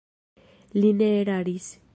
Li 0.79 0.91
ne 1.03 1.11
eraris. 1.21 1.71